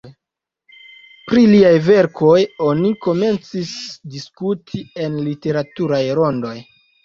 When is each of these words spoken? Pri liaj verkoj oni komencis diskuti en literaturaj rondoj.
Pri 1.27 1.43
liaj 1.51 1.73
verkoj 1.89 2.39
oni 2.71 2.91
komencis 3.09 3.77
diskuti 4.17 4.85
en 5.07 5.23
literaturaj 5.31 6.05
rondoj. 6.25 6.61